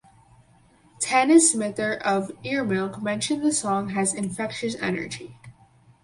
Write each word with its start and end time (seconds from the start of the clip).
Tanis 0.99 1.51
Smither 1.51 1.93
of 2.01 2.31
"Earmilk" 2.43 3.03
mentioned 3.03 3.43
the 3.43 3.51
song 3.53 3.89
has 3.89 4.13
an 4.13 4.23
"infectious 4.23 4.73
energy". 4.81 5.37